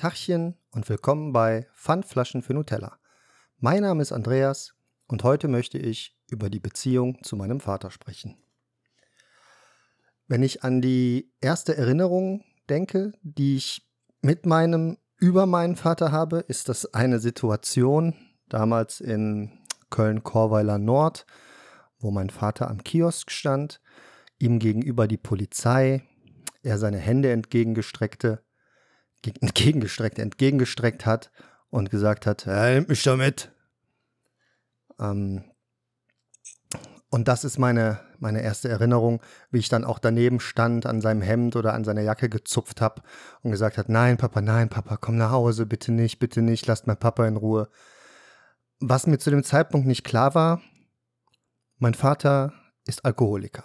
[0.00, 2.98] Tachchen und willkommen bei Pfandflaschen für Nutella.
[3.58, 4.72] Mein Name ist Andreas
[5.08, 8.38] und heute möchte ich über die Beziehung zu meinem Vater sprechen.
[10.26, 13.86] Wenn ich an die erste Erinnerung denke, die ich
[14.22, 18.14] mit meinem, über meinen Vater habe, ist das eine Situation
[18.48, 19.52] damals in
[19.90, 21.26] Köln-Korweiler Nord,
[21.98, 23.82] wo mein Vater am Kiosk stand,
[24.38, 26.04] ihm gegenüber die Polizei,
[26.62, 28.42] er seine Hände entgegengestreckte
[29.40, 31.30] entgegengestreckt, entgegengestreckt hat
[31.70, 33.52] und gesagt hat, hey, nimm mich damit.
[34.98, 35.44] Ähm,
[37.10, 41.22] und das ist meine, meine erste Erinnerung, wie ich dann auch daneben stand, an seinem
[41.22, 43.02] Hemd oder an seiner Jacke gezupft habe
[43.42, 46.86] und gesagt hat, nein, Papa, nein, Papa, komm nach Hause, bitte nicht, bitte nicht, lasst
[46.86, 47.68] mein Papa in Ruhe.
[48.78, 50.62] Was mir zu dem Zeitpunkt nicht klar war,
[51.78, 52.52] mein Vater
[52.86, 53.64] ist Alkoholiker.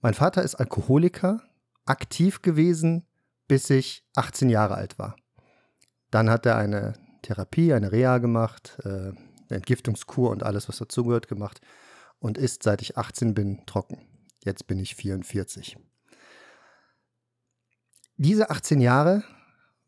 [0.00, 1.40] Mein Vater ist Alkoholiker,
[1.86, 3.07] aktiv gewesen
[3.48, 5.16] bis ich 18 Jahre alt war.
[6.10, 9.12] Dann hat er eine Therapie, eine Reha gemacht, äh,
[9.48, 11.60] Entgiftungskur und alles, was dazugehört, gemacht
[12.18, 14.06] und ist, seit ich 18 bin, trocken.
[14.44, 15.76] Jetzt bin ich 44.
[18.16, 19.22] Diese 18 Jahre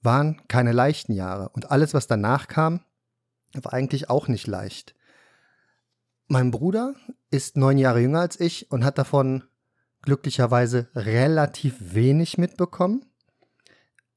[0.02, 2.84] waren keine leichten Jahre und alles, was danach kam,
[3.54, 4.94] war eigentlich auch nicht leicht.
[6.28, 6.94] Mein Bruder
[7.30, 9.44] ist neun Jahre jünger als ich und hat davon
[10.02, 13.04] glücklicherweise relativ wenig mitbekommen.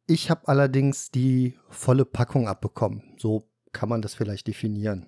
[0.06, 3.16] Ich habe allerdings die volle Packung abbekommen.
[3.18, 5.08] So kann man das vielleicht definieren.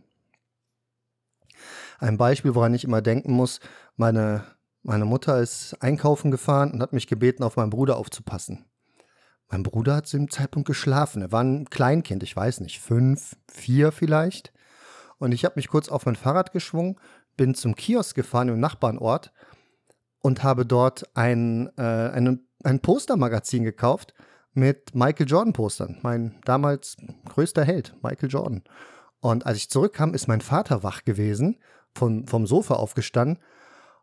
[1.99, 3.59] Ein Beispiel, woran ich immer denken muss,
[3.97, 4.43] meine,
[4.83, 8.65] meine Mutter ist einkaufen gefahren und hat mich gebeten, auf meinen Bruder aufzupassen.
[9.49, 11.21] Mein Bruder hat zu dem Zeitpunkt geschlafen.
[11.21, 14.51] Er war ein Kleinkind, ich weiß nicht, fünf, vier vielleicht.
[15.17, 16.99] Und ich habe mich kurz auf mein Fahrrad geschwungen,
[17.37, 19.31] bin zum Kiosk gefahren im Nachbarnort
[20.19, 24.13] und habe dort ein, äh, ein, ein Postermagazin gekauft
[24.55, 25.99] mit Michael Jordan Postern.
[26.01, 28.63] Mein damals größter Held, Michael Jordan.
[29.19, 31.57] Und als ich zurückkam, ist mein Vater wach gewesen,
[31.93, 33.39] von, vom Sofa aufgestanden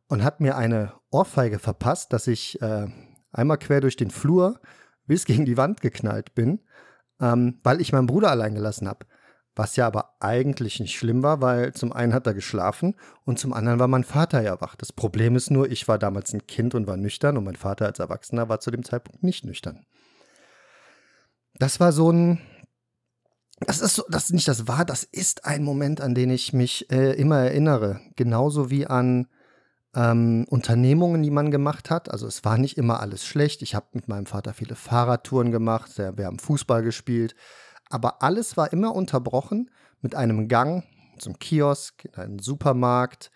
[0.09, 2.87] und hat mir eine Ohrfeige verpasst, dass ich äh,
[3.33, 4.61] einmal quer durch den Flur
[5.07, 6.61] bis gegen die Wand geknallt bin,
[7.21, 9.07] ähm, weil ich meinen Bruder allein gelassen habe.
[9.55, 13.53] Was ja aber eigentlich nicht schlimm war, weil zum einen hat er geschlafen und zum
[13.53, 14.77] anderen war mein Vater ja wach.
[14.77, 17.85] Das Problem ist nur, ich war damals ein Kind und war nüchtern und mein Vater
[17.85, 19.85] als Erwachsener war zu dem Zeitpunkt nicht nüchtern
[21.55, 22.41] das war so ein,
[23.61, 26.53] das ist so, das ist nicht das war, das ist ein Moment, an den ich
[26.53, 28.01] mich äh, immer erinnere.
[28.17, 29.29] Genauso wie an
[29.95, 32.11] ähm, Unternehmungen, die man gemacht hat.
[32.11, 33.62] Also es war nicht immer alles schlecht.
[33.62, 37.35] Ich habe mit meinem Vater viele Fahrradtouren gemacht, wir haben Fußball gespielt.
[37.91, 39.71] Aber alles war immer unterbrochen
[40.01, 40.85] mit einem Gang
[41.19, 43.31] zum Kiosk, in einen Supermarkt,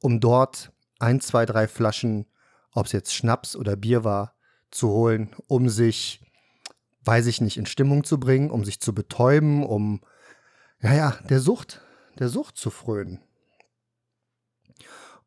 [0.00, 2.26] um dort ein, zwei, drei Flaschen,
[2.72, 4.34] ob es jetzt Schnaps oder Bier war,
[4.70, 6.25] zu holen, um sich
[7.06, 10.00] weiß ich nicht, in Stimmung zu bringen, um sich zu betäuben, um,
[10.80, 11.80] ja, ja, der Sucht,
[12.18, 13.20] der Sucht zu frönen.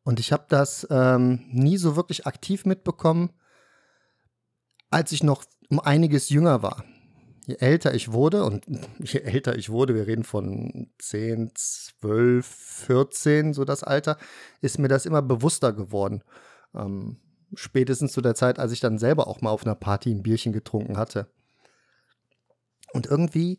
[0.02, 3.30] Und ich habe das ähm, nie so wirklich aktiv mitbekommen,
[4.90, 6.84] als ich noch um einiges jünger war.
[7.46, 8.66] Je älter ich wurde, und
[8.98, 14.16] je älter ich wurde, wir reden von 10, 12, 14, so das Alter,
[14.60, 16.22] ist mir das immer bewusster geworden.
[16.74, 17.18] Ähm,
[17.54, 20.52] spätestens zu der Zeit, als ich dann selber auch mal auf einer Party ein Bierchen
[20.52, 21.30] getrunken hatte.
[22.92, 23.58] Und irgendwie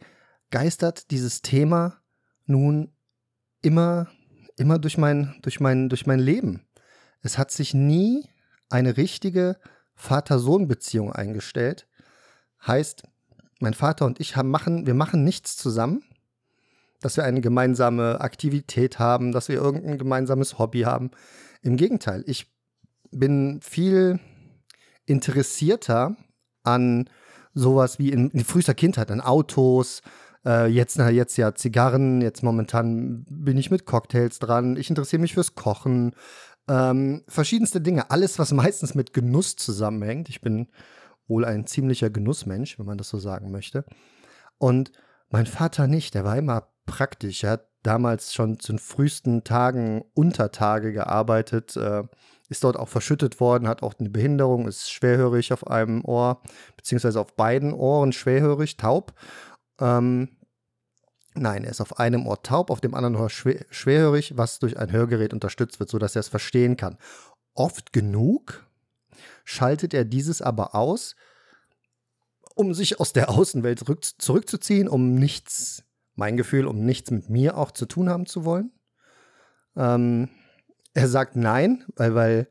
[0.49, 2.01] geistert dieses Thema
[2.45, 2.91] nun
[3.61, 4.07] immer,
[4.57, 6.65] immer durch mein, durch mein, durch mein Leben.
[7.21, 8.27] Es hat sich nie
[8.69, 9.57] eine richtige
[9.95, 11.87] Vater-Sohn-Beziehung eingestellt.
[12.65, 13.03] Heißt,
[13.59, 16.03] mein Vater und ich haben machen, wir machen nichts zusammen,
[16.99, 21.11] dass wir eine gemeinsame Aktivität haben, dass wir irgendein gemeinsames Hobby haben.
[21.61, 22.51] Im Gegenteil, ich
[23.11, 24.19] bin viel
[25.05, 26.15] interessierter
[26.63, 27.09] an
[27.53, 30.01] sowas wie in, in frühester Kindheit an Autos,
[30.45, 35.21] äh, jetzt, na, jetzt ja Zigarren, jetzt momentan bin ich mit Cocktails dran, ich interessiere
[35.21, 36.15] mich fürs Kochen,
[36.67, 40.29] ähm, verschiedenste Dinge, alles, was meistens mit Genuss zusammenhängt.
[40.29, 40.67] Ich bin
[41.27, 43.85] wohl ein ziemlicher Genussmensch, wenn man das so sagen möchte.
[44.57, 44.91] Und
[45.29, 47.43] mein Vater nicht, der war immer praktisch.
[47.43, 52.03] Er hat damals schon zu den frühesten Tagen Untertage gearbeitet, äh,
[52.51, 56.41] ist dort auch verschüttet worden, hat auch eine Behinderung, ist schwerhörig auf einem Ohr,
[56.75, 59.13] beziehungsweise auf beiden Ohren schwerhörig, taub.
[59.79, 60.37] Ähm,
[61.33, 64.77] nein, er ist auf einem Ohr taub, auf dem anderen Ohr schwer, schwerhörig, was durch
[64.77, 66.97] ein Hörgerät unterstützt wird, sodass er es verstehen kann.
[67.53, 68.67] Oft genug
[69.45, 71.15] schaltet er dieses aber aus,
[72.53, 77.57] um sich aus der Außenwelt zurück, zurückzuziehen, um nichts, mein Gefühl, um nichts mit mir
[77.57, 78.73] auch zu tun haben zu wollen.
[79.77, 80.27] Ähm,
[80.93, 82.47] er sagt nein, weil, weil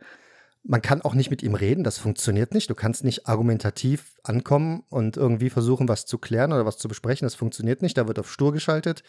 [0.62, 2.68] Man kann auch nicht mit ihm reden, das funktioniert nicht.
[2.68, 7.24] Du kannst nicht argumentativ ankommen und irgendwie versuchen, was zu klären oder was zu besprechen.
[7.24, 7.96] Das funktioniert nicht.
[7.96, 9.02] Da wird auf stur geschaltet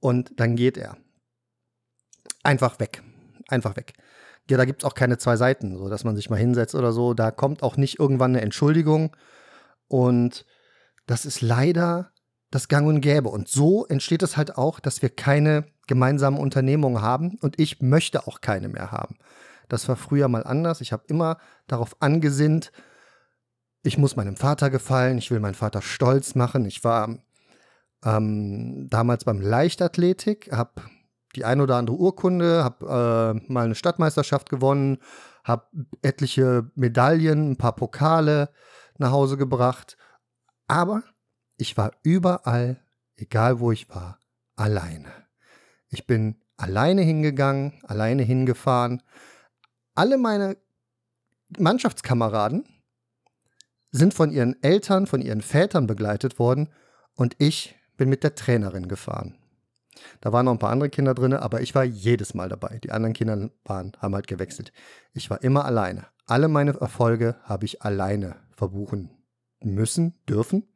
[0.00, 0.98] und dann geht er.
[2.42, 3.02] Einfach weg.
[3.48, 3.94] Einfach weg.
[4.50, 6.92] Ja, da gibt es auch keine zwei Seiten, so dass man sich mal hinsetzt oder
[6.92, 7.14] so.
[7.14, 9.16] Da kommt auch nicht irgendwann eine Entschuldigung.
[9.88, 10.44] Und
[11.06, 12.12] das ist leider
[12.50, 13.30] das Gang und Gäbe.
[13.30, 18.26] Und so entsteht es halt auch, dass wir keine gemeinsamen Unternehmungen haben und ich möchte
[18.26, 19.16] auch keine mehr haben.
[19.68, 20.80] Das war früher mal anders.
[20.80, 22.72] Ich habe immer darauf angesinnt,
[23.82, 26.64] ich muss meinem Vater gefallen, ich will meinen Vater stolz machen.
[26.66, 27.18] Ich war
[28.04, 30.82] ähm, damals beim Leichtathletik, habe
[31.34, 34.98] die ein oder andere Urkunde, habe äh, mal eine Stadtmeisterschaft gewonnen,
[35.44, 35.66] habe
[36.02, 38.50] etliche Medaillen, ein paar Pokale
[38.98, 39.96] nach Hause gebracht.
[40.68, 41.02] Aber
[41.56, 42.80] ich war überall,
[43.16, 44.18] egal wo ich war,
[44.56, 45.21] alleine.
[45.92, 49.02] Ich bin alleine hingegangen, alleine hingefahren.
[49.94, 50.56] Alle meine
[51.58, 52.64] Mannschaftskameraden
[53.90, 56.70] sind von ihren Eltern, von ihren Vätern begleitet worden
[57.14, 59.36] und ich bin mit der Trainerin gefahren.
[60.22, 62.78] Da waren noch ein paar andere Kinder drin, aber ich war jedes Mal dabei.
[62.78, 64.72] Die anderen Kinder waren, haben halt gewechselt.
[65.12, 66.06] Ich war immer alleine.
[66.24, 69.10] Alle meine Erfolge habe ich alleine verbuchen
[69.60, 70.71] müssen, dürfen.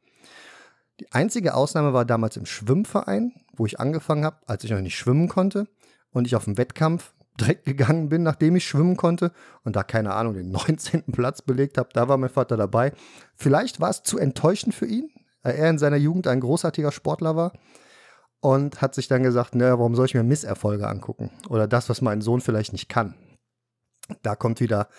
[0.99, 4.97] Die einzige Ausnahme war damals im Schwimmverein, wo ich angefangen habe, als ich noch nicht
[4.97, 5.67] schwimmen konnte
[6.11, 9.31] und ich auf dem Wettkampf direkt gegangen bin, nachdem ich schwimmen konnte
[9.63, 11.03] und da keine Ahnung den 19.
[11.11, 11.89] Platz belegt habe.
[11.93, 12.93] Da war mein Vater dabei.
[13.35, 15.11] Vielleicht war es zu enttäuschend für ihn,
[15.43, 17.53] weil er in seiner Jugend ein großartiger Sportler war
[18.39, 22.01] und hat sich dann gesagt, naja, warum soll ich mir Misserfolge angucken oder das, was
[22.01, 23.13] mein Sohn vielleicht nicht kann.
[24.23, 24.89] Da kommt wieder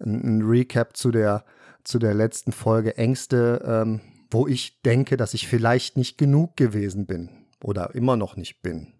[0.00, 1.44] ein, Recap zu der,
[1.84, 3.62] zu der letzten Folge Ängste.
[3.64, 7.30] Ähm, wo ich denke, dass ich vielleicht nicht genug gewesen bin
[7.62, 8.92] oder immer noch nicht bin.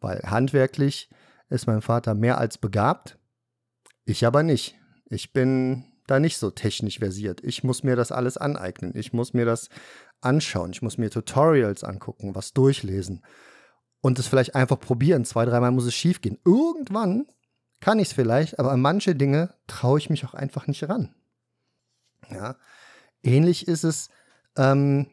[0.00, 1.10] Weil handwerklich
[1.48, 3.18] ist mein Vater mehr als begabt,
[4.04, 4.76] ich aber nicht.
[5.10, 7.42] Ich bin da nicht so technisch versiert.
[7.44, 8.92] Ich muss mir das alles aneignen.
[8.94, 9.68] Ich muss mir das
[10.20, 10.70] anschauen.
[10.72, 13.22] Ich muss mir Tutorials angucken, was durchlesen
[14.00, 15.24] und es vielleicht einfach probieren.
[15.24, 16.38] Zwei, dreimal muss es schief gehen.
[16.44, 17.26] Irgendwann
[17.80, 21.14] kann ich es vielleicht, aber an manche Dinge traue ich mich auch einfach nicht ran.
[22.30, 22.56] Ja.
[23.22, 24.08] Ähnlich ist es
[24.58, 25.06] ähm,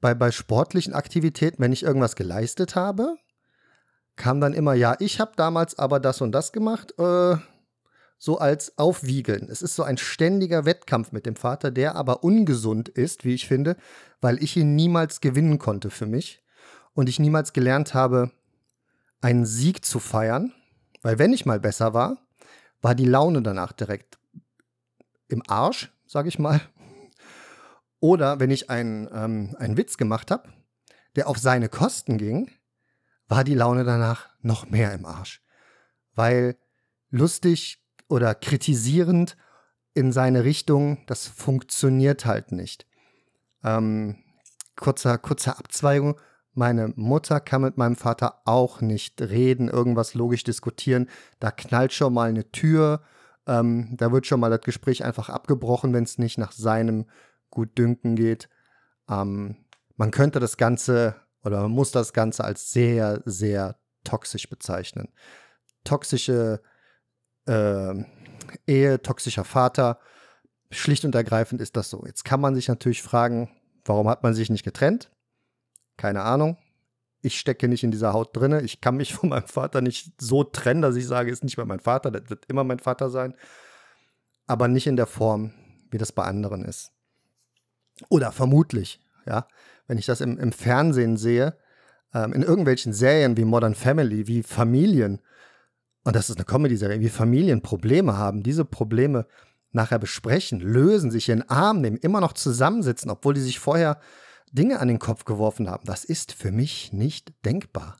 [0.00, 3.16] bei, bei sportlichen Aktivitäten, wenn ich irgendwas geleistet habe,
[4.16, 7.36] kam dann immer, ja, ich habe damals aber das und das gemacht, äh,
[8.18, 9.48] so als Aufwiegeln.
[9.48, 13.46] Es ist so ein ständiger Wettkampf mit dem Vater, der aber ungesund ist, wie ich
[13.46, 13.76] finde,
[14.20, 16.42] weil ich ihn niemals gewinnen konnte für mich
[16.94, 18.32] und ich niemals gelernt habe,
[19.20, 20.52] einen Sieg zu feiern,
[21.02, 22.18] weil wenn ich mal besser war,
[22.82, 24.18] war die Laune danach direkt
[25.28, 26.60] im Arsch, sage ich mal,
[28.00, 30.48] oder wenn ich einen, ähm, einen Witz gemacht habe,
[31.16, 32.50] der auf seine Kosten ging,
[33.26, 35.42] war die Laune danach noch mehr im Arsch.
[36.14, 36.56] Weil
[37.10, 39.36] lustig oder kritisierend
[39.94, 42.86] in seine Richtung, das funktioniert halt nicht.
[43.64, 44.16] Ähm,
[44.76, 46.18] kurzer, kurzer Abzweigung.
[46.52, 51.08] Meine Mutter kann mit meinem Vater auch nicht reden, irgendwas logisch diskutieren.
[51.40, 53.02] Da knallt schon mal eine Tür.
[53.46, 57.06] Ähm, da wird schon mal das Gespräch einfach abgebrochen, wenn es nicht nach seinem
[57.50, 58.48] gut dünken geht.
[59.08, 59.56] Ähm,
[59.96, 65.08] man könnte das Ganze oder man muss das Ganze als sehr, sehr toxisch bezeichnen.
[65.84, 66.60] Toxische
[67.46, 67.94] äh,
[68.66, 69.98] Ehe, toxischer Vater,
[70.70, 72.04] schlicht und ergreifend ist das so.
[72.06, 73.50] Jetzt kann man sich natürlich fragen,
[73.84, 75.10] warum hat man sich nicht getrennt?
[75.96, 76.56] Keine Ahnung.
[77.20, 78.62] Ich stecke nicht in dieser Haut drinne.
[78.62, 81.66] Ich kann mich von meinem Vater nicht so trennen, dass ich sage, ist nicht mehr
[81.66, 83.34] mein Vater, das wird immer mein Vater sein.
[84.46, 85.52] Aber nicht in der Form,
[85.90, 86.92] wie das bei anderen ist.
[88.08, 89.46] Oder vermutlich, ja.
[89.86, 91.56] Wenn ich das im, im Fernsehen sehe,
[92.14, 95.20] ähm, in irgendwelchen Serien wie Modern Family, wie Familien,
[96.04, 99.26] und das ist eine Comedy-Serie, wie Familien Probleme haben, diese Probleme
[99.72, 104.00] nachher besprechen, lösen, sich in den Arm nehmen, immer noch zusammensitzen, obwohl die sich vorher
[104.52, 105.84] Dinge an den Kopf geworfen haben.
[105.84, 107.98] Das ist für mich nicht denkbar.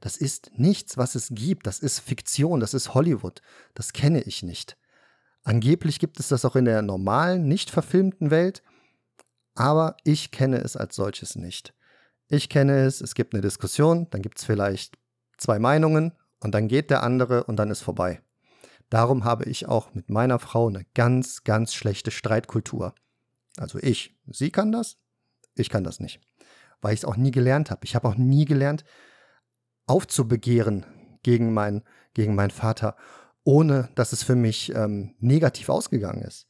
[0.00, 1.66] Das ist nichts, was es gibt.
[1.66, 3.42] Das ist Fiktion, das ist Hollywood.
[3.74, 4.76] Das kenne ich nicht.
[5.42, 8.62] Angeblich gibt es das auch in der normalen, nicht verfilmten Welt
[9.60, 11.74] aber ich kenne es als solches nicht.
[12.28, 14.96] Ich kenne es, es gibt eine Diskussion, dann gibt es vielleicht
[15.36, 18.22] zwei Meinungen und dann geht der andere und dann ist vorbei.
[18.88, 22.94] Darum habe ich auch mit meiner Frau eine ganz, ganz schlechte Streitkultur.
[23.58, 24.18] Also ich.
[24.28, 24.96] Sie kann das,
[25.54, 26.22] ich kann das nicht.
[26.80, 27.84] Weil ich es auch nie gelernt habe.
[27.84, 28.86] Ich habe auch nie gelernt,
[29.86, 30.86] aufzubegehren
[31.22, 31.82] gegen, mein,
[32.14, 32.96] gegen meinen Vater,
[33.44, 36.46] ohne dass es für mich ähm, negativ ausgegangen ist.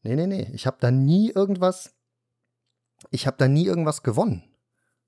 [0.00, 0.50] Nee, nee, nee.
[0.54, 1.94] Ich habe da nie irgendwas
[3.10, 4.44] ich habe da nie irgendwas gewonnen.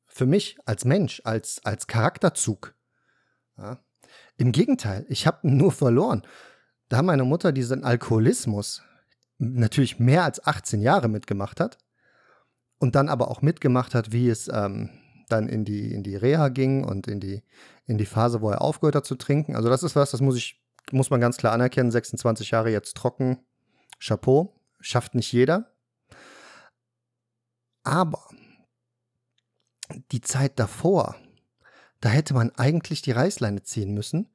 [0.07, 2.75] Für mich als Mensch, als, als Charakterzug.
[3.59, 3.79] Ja.
[4.37, 6.23] Im Gegenteil, ich habe nur verloren.
[6.89, 8.83] da meine Mutter diesen Alkoholismus
[9.39, 11.79] natürlich mehr als 18 Jahre mitgemacht hat
[12.79, 14.91] und dann aber auch mitgemacht hat, wie es ähm,
[15.29, 17.43] dann in die, in die Reha ging und in die,
[17.87, 19.57] in die Phase, wo er aufgehört hat zu trinken.
[19.57, 20.63] Also das ist was, das muss ich,
[20.93, 21.91] muss man ganz klar anerkennen.
[21.91, 23.39] 26 Jahre jetzt trocken,
[23.99, 25.73] Chapeau, schafft nicht jeder.
[27.87, 28.27] Aber
[30.11, 31.15] die Zeit davor,
[32.01, 34.29] da hätte man eigentlich die Reißleine ziehen müssen.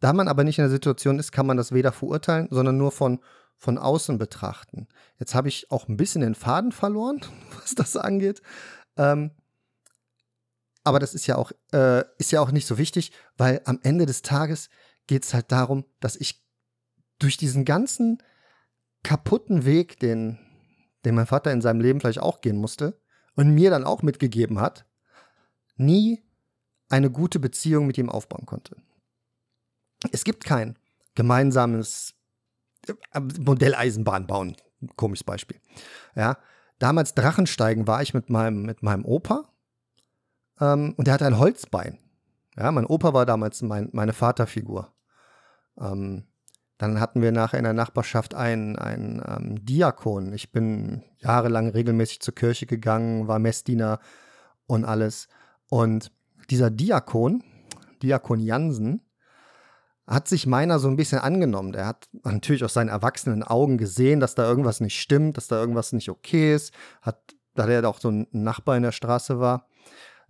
[0.00, 2.90] Da man aber nicht in der Situation ist, kann man das weder verurteilen, sondern nur
[2.90, 3.20] von,
[3.56, 4.88] von außen betrachten.
[5.20, 7.20] Jetzt habe ich auch ein bisschen den Faden verloren,
[7.60, 8.42] was das angeht.
[8.96, 9.30] Ähm,
[10.82, 14.04] aber das ist ja auch, äh, ist ja auch nicht so wichtig, weil am Ende
[14.04, 14.68] des Tages
[15.06, 16.44] geht es halt darum, dass ich
[17.20, 18.20] durch diesen ganzen
[19.04, 20.40] kaputten Weg, den,
[21.04, 23.00] den mein Vater in seinem Leben vielleicht auch gehen musste
[23.34, 24.84] und mir dann auch mitgegeben hat,
[25.76, 26.22] nie
[26.88, 28.76] eine gute Beziehung mit ihm aufbauen konnte.
[30.12, 30.78] Es gibt kein
[31.14, 32.14] gemeinsames
[32.86, 34.56] äh, Modelleisenbahn bauen.
[34.96, 35.60] Komisches Beispiel.
[36.14, 36.38] Ja,
[36.78, 39.52] damals Drachensteigen war ich mit meinem, mit meinem Opa
[40.60, 41.98] ähm, und der hatte ein Holzbein.
[42.56, 44.92] Ja, mein Opa war damals mein, meine Vaterfigur.
[45.78, 46.24] Ähm,
[46.80, 50.32] dann hatten wir nachher in der Nachbarschaft einen, einen ähm, Diakon.
[50.32, 54.00] Ich bin jahrelang regelmäßig zur Kirche gegangen, war Messdiener
[54.66, 55.28] und alles.
[55.68, 56.10] Und
[56.48, 57.44] dieser Diakon,
[58.02, 59.02] Diakon Jansen,
[60.06, 61.72] hat sich meiner so ein bisschen angenommen.
[61.72, 65.60] Der hat natürlich aus seinen erwachsenen Augen gesehen, dass da irgendwas nicht stimmt, dass da
[65.60, 66.72] irgendwas nicht okay ist.
[67.02, 69.66] Hat, da der auch so ein Nachbar in der Straße war,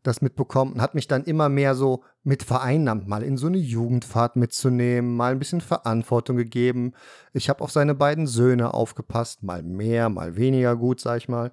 [0.02, 3.58] das mitbekommen und hat mich dann immer mehr so mit vereinnahmt, mal in so eine
[3.58, 6.92] Jugendfahrt mitzunehmen, mal ein bisschen Verantwortung gegeben.
[7.32, 11.52] Ich habe auf seine beiden Söhne aufgepasst, mal mehr, mal weniger gut, sag ich mal.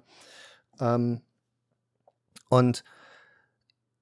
[0.80, 1.20] Ähm,
[2.48, 2.84] und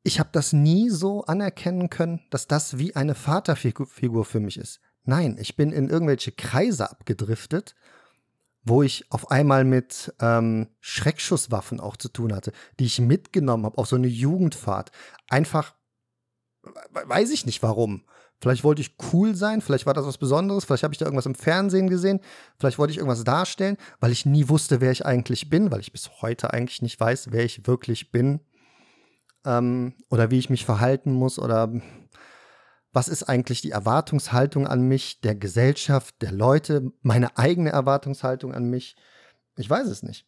[0.02, 4.80] ich habe das nie so anerkennen können, dass das wie eine Vaterfigur für mich ist.
[5.02, 7.74] Nein, ich bin in irgendwelche Kreise abgedriftet,
[8.66, 13.78] wo ich auf einmal mit ähm, Schreckschusswaffen auch zu tun hatte, die ich mitgenommen habe
[13.78, 14.90] auf so eine Jugendfahrt.
[15.30, 15.74] Einfach,
[16.90, 18.04] weiß ich nicht warum.
[18.40, 21.24] Vielleicht wollte ich cool sein, vielleicht war das was Besonderes, vielleicht habe ich da irgendwas
[21.24, 22.20] im Fernsehen gesehen,
[22.58, 25.92] vielleicht wollte ich irgendwas darstellen, weil ich nie wusste, wer ich eigentlich bin, weil ich
[25.92, 28.40] bis heute eigentlich nicht weiß, wer ich wirklich bin
[29.46, 31.72] ähm, oder wie ich mich verhalten muss oder
[32.96, 38.70] was ist eigentlich die Erwartungshaltung an mich, der Gesellschaft, der Leute, meine eigene Erwartungshaltung an
[38.70, 38.96] mich.
[39.58, 40.26] Ich weiß es nicht.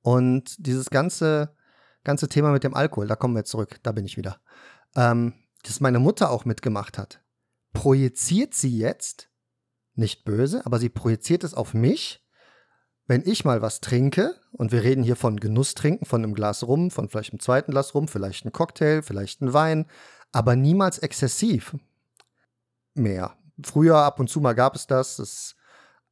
[0.00, 1.54] Und dieses ganze,
[2.02, 4.40] ganze Thema mit dem Alkohol, da kommen wir zurück, da bin ich wieder,
[4.96, 7.22] ähm, das meine Mutter auch mitgemacht hat,
[7.72, 9.28] projiziert sie jetzt,
[9.94, 12.22] nicht böse, aber sie projiziert es auf mich
[13.06, 16.90] wenn ich mal was trinke, und wir reden hier von Genusstrinken, von einem Glas Rum,
[16.90, 19.86] von vielleicht einem zweiten Glas Rum, vielleicht ein Cocktail, vielleicht ein Wein,
[20.32, 21.76] aber niemals exzessiv
[22.94, 23.36] mehr.
[23.62, 25.54] Früher ab und zu mal gab es das, das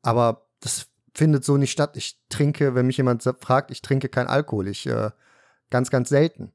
[0.03, 1.97] aber das findet so nicht statt.
[1.97, 5.11] Ich trinke, wenn mich jemand fragt, ich trinke kein Alkohol, ich äh,
[5.71, 6.53] ganz, ganz selten.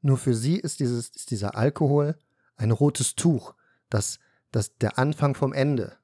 [0.00, 2.16] Nur für sie ist, dieses, ist dieser Alkohol
[2.56, 3.54] ein rotes Tuch,
[3.90, 4.18] das,
[4.52, 5.96] das der Anfang vom Ende.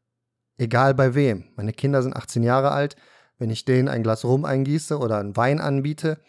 [0.56, 1.52] Egal bei wem.
[1.56, 2.96] Meine Kinder sind 18 Jahre alt,
[3.38, 6.20] wenn ich denen ein Glas Rum eingieße oder einen Wein anbiete,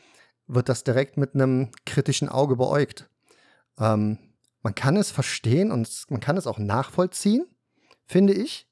[0.47, 3.09] wird das direkt mit einem kritischen Auge beäugt.
[3.79, 4.17] Ähm,
[4.65, 7.45] man kann es verstehen und man kann es auch nachvollziehen,
[8.07, 8.67] finde ich.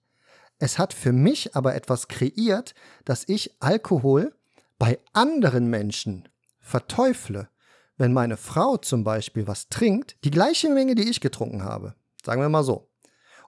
[0.58, 2.74] Es hat für mich aber etwas kreiert,
[3.06, 4.34] dass ich Alkohol
[4.80, 6.28] bei anderen Menschen
[6.60, 7.48] verteufle.
[7.96, 11.94] Wenn meine Frau zum Beispiel was trinkt, die gleiche Menge, die ich getrunken habe,
[12.26, 12.90] sagen wir mal so,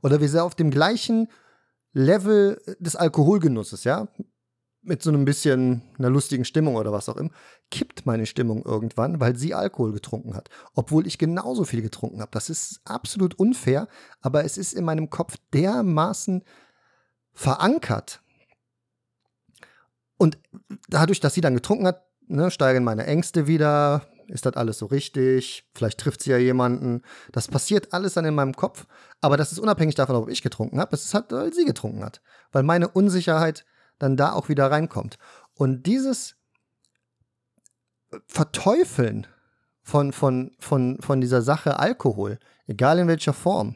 [0.03, 1.29] oder wir sind auf dem gleichen
[1.93, 4.07] Level des Alkoholgenusses, ja,
[4.85, 7.31] mit so einem bisschen einer lustigen Stimmung oder was auch immer,
[7.71, 10.49] kippt meine Stimmung irgendwann, weil sie Alkohol getrunken hat.
[10.73, 12.31] Obwohl ich genauso viel getrunken habe.
[12.31, 13.87] Das ist absolut unfair,
[14.21, 16.43] aber es ist in meinem Kopf dermaßen
[17.33, 18.21] verankert.
[20.17, 20.37] Und
[20.87, 24.07] dadurch, dass sie dann getrunken hat, ne, steigen meine Ängste wieder.
[24.27, 25.69] Ist das alles so richtig?
[25.75, 27.01] Vielleicht trifft sie ja jemanden.
[27.31, 28.87] Das passiert alles dann in meinem Kopf.
[29.21, 30.95] Aber das ist unabhängig davon, ob ich getrunken habe.
[30.95, 32.21] Es ist halt, weil sie getrunken hat.
[32.51, 33.65] Weil meine Unsicherheit
[33.99, 35.17] dann da auch wieder reinkommt.
[35.53, 36.35] Und dieses
[38.27, 39.27] Verteufeln
[39.81, 43.75] von, von, von, von dieser Sache Alkohol, egal in welcher Form,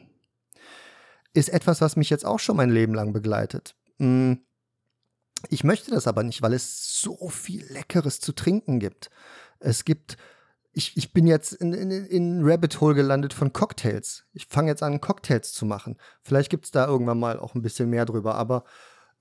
[1.32, 3.76] ist etwas, was mich jetzt auch schon mein Leben lang begleitet.
[3.98, 4.40] Hm,
[5.48, 9.10] ich möchte das aber nicht, weil es so viel Leckeres zu trinken gibt.
[9.58, 10.16] Es gibt,
[10.72, 14.24] ich, ich bin jetzt in, in, in Rabbit Hole gelandet von Cocktails.
[14.32, 15.96] Ich fange jetzt an, Cocktails zu machen.
[16.22, 18.64] Vielleicht gibt es da irgendwann mal auch ein bisschen mehr drüber, aber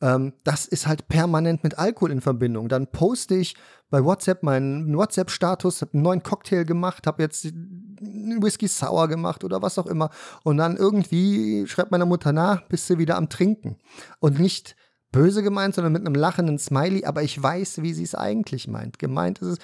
[0.02, 2.70] ähm, das ist halt permanent mit Alkohol in Verbindung.
[2.70, 3.56] Dann poste ich
[3.90, 9.44] bei WhatsApp meinen WhatsApp-Status, habe einen neuen Cocktail gemacht, habe jetzt einen Whisky sauer gemacht
[9.44, 10.10] oder was auch immer.
[10.44, 13.78] Und dann irgendwie schreibt meine Mutter nach, bist du wieder am Trinken.
[14.20, 14.76] Und nicht
[15.12, 19.00] böse gemeint, sondern mit einem lachenden Smiley, aber ich weiß, wie sie es eigentlich meint.
[19.00, 19.58] Gemeint ist es,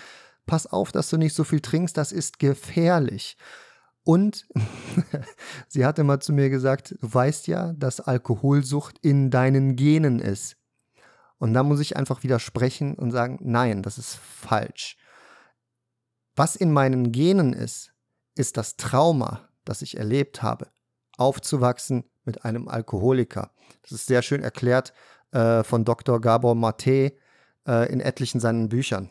[0.45, 3.37] pass auf, dass du nicht so viel trinkst, das ist gefährlich.
[4.05, 4.47] Und
[5.67, 10.57] sie hatte mal zu mir gesagt, du weißt ja, dass Alkoholsucht in deinen Genen ist.
[11.37, 14.97] Und da muss ich einfach widersprechen und sagen, nein, das ist falsch.
[16.35, 17.93] Was in meinen Genen ist,
[18.35, 20.67] ist das Trauma, das ich erlebt habe,
[21.17, 23.51] aufzuwachsen mit einem Alkoholiker.
[23.81, 24.93] Das ist sehr schön erklärt
[25.31, 26.21] äh, von Dr.
[26.21, 27.13] Gabor Mate
[27.67, 29.09] äh, in etlichen seinen Büchern.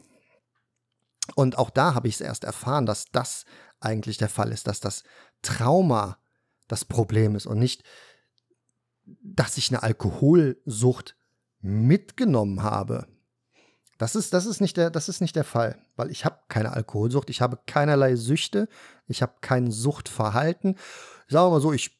[1.34, 3.44] Und auch da habe ich es erst erfahren, dass das
[3.84, 5.04] eigentlich der Fall ist, dass das
[5.42, 6.18] Trauma
[6.68, 7.82] das Problem ist und nicht,
[9.04, 11.16] dass ich eine Alkoholsucht
[11.60, 13.06] mitgenommen habe.
[13.98, 16.72] Das ist, das ist, nicht, der, das ist nicht der Fall, weil ich habe keine
[16.72, 18.68] Alkoholsucht, ich habe keinerlei Süchte,
[19.06, 20.76] ich habe kein Suchtverhalten.
[21.26, 21.96] Ich sage mal so, ich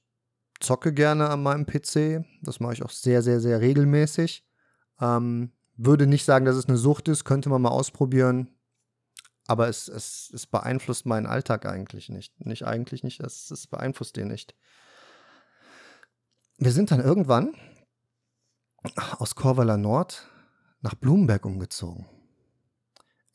[0.61, 4.45] zocke gerne an meinem PC, das mache ich auch sehr, sehr, sehr regelmäßig.
[5.01, 8.54] Ähm, würde nicht sagen, dass es eine Sucht ist, könnte man mal ausprobieren,
[9.47, 12.45] aber es, es, es beeinflusst meinen Alltag eigentlich nicht.
[12.45, 14.55] Nicht eigentlich nicht, es, es beeinflusst den nicht.
[16.57, 17.55] Wir sind dann irgendwann
[19.19, 20.31] aus Korweiler Nord
[20.81, 22.07] nach Blumenberg umgezogen.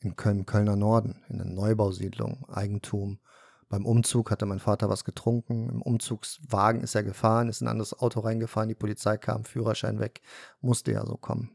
[0.00, 3.20] In Köln, Kölner Norden, in eine Neubausiedlung, Eigentum.
[3.68, 5.68] Beim Umzug hatte mein Vater was getrunken.
[5.68, 8.68] Im Umzugswagen ist er gefahren, ist in ein anderes Auto reingefahren.
[8.68, 10.22] Die Polizei kam, Führerschein weg.
[10.60, 11.50] Musste ja so kommen.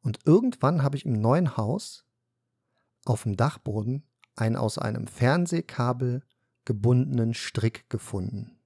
[0.00, 2.05] Und irgendwann habe ich im neuen Haus
[3.06, 6.22] auf dem Dachboden einen aus einem Fernsehkabel
[6.64, 8.58] gebundenen Strick gefunden.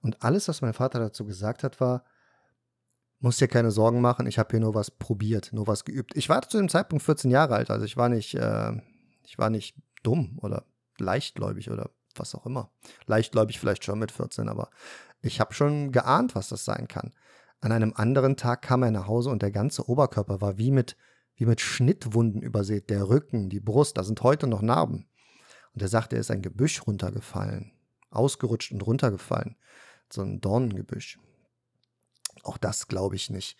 [0.00, 2.04] Und alles, was mein Vater dazu gesagt hat, war,
[3.18, 6.16] muss dir keine Sorgen machen, ich habe hier nur was probiert, nur was geübt.
[6.16, 8.72] Ich war zu dem Zeitpunkt 14 Jahre alt, also ich war nicht, äh,
[9.24, 10.64] ich war nicht dumm oder
[10.98, 12.70] leichtgläubig oder was auch immer.
[13.06, 14.70] Leichtgläubig vielleicht schon mit 14, aber
[15.20, 17.12] ich habe schon geahnt, was das sein kann.
[17.60, 20.96] An einem anderen Tag kam er nach Hause und der ganze Oberkörper war wie mit,
[21.40, 22.90] wie mit Schnittwunden übersät.
[22.90, 25.08] Der Rücken, die Brust, da sind heute noch Narben.
[25.72, 27.72] Und er sagte, er ist ein Gebüsch runtergefallen,
[28.10, 29.56] ausgerutscht und runtergefallen.
[30.12, 31.18] So ein Dornengebüsch.
[32.42, 33.56] Auch das glaube ich nicht.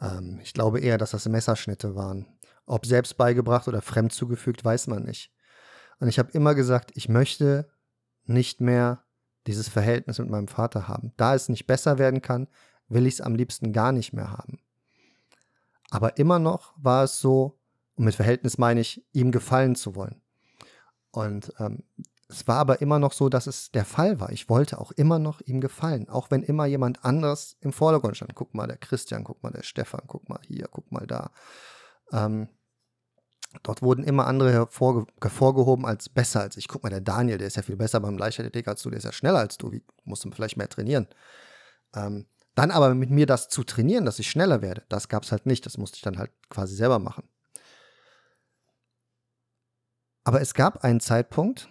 [0.00, 2.26] Ähm, ich glaube eher, dass das Messerschnitte waren.
[2.64, 5.34] Ob selbst beigebracht oder fremd zugefügt, weiß man nicht.
[6.00, 7.70] Und ich habe immer gesagt, ich möchte
[8.24, 9.04] nicht mehr
[9.46, 11.12] dieses Verhältnis mit meinem Vater haben.
[11.18, 12.48] Da es nicht besser werden kann,
[12.88, 14.61] will ich es am liebsten gar nicht mehr haben.
[15.92, 17.58] Aber immer noch war es so,
[17.96, 20.22] und mit Verhältnis meine ich, ihm gefallen zu wollen.
[21.10, 21.82] Und ähm,
[22.30, 24.32] es war aber immer noch so, dass es der Fall war.
[24.32, 28.34] Ich wollte auch immer noch ihm gefallen, auch wenn immer jemand anderes im Vordergrund stand.
[28.34, 31.30] Guck mal, der Christian, guck mal, der Stefan, guck mal hier, guck mal da.
[32.10, 32.48] Ähm,
[33.62, 36.68] dort wurden immer andere hervorge hervorgehoben als besser als ich.
[36.68, 39.04] Guck mal, der Daniel, der ist ja viel besser beim Leichtathletik als du, der ist
[39.04, 39.70] ja schneller als du.
[39.70, 41.06] Wie musst du vielleicht mehr trainieren?
[41.94, 42.24] Ähm,
[42.54, 45.46] dann aber mit mir das zu trainieren, dass ich schneller werde, das gab es halt
[45.46, 45.64] nicht.
[45.64, 47.24] Das musste ich dann halt quasi selber machen.
[50.24, 51.68] Aber es gab einen Zeitpunkt,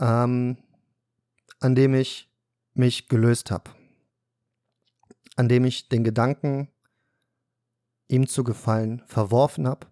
[0.00, 0.56] ähm,
[1.60, 2.30] an dem ich
[2.74, 3.70] mich gelöst habe.
[5.36, 6.68] An dem ich den Gedanken,
[8.08, 9.86] ihm zu gefallen, verworfen habe.